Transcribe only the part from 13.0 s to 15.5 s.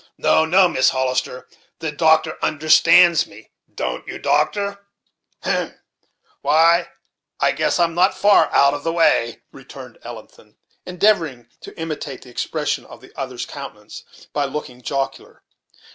the other's countenance, by looking jocular.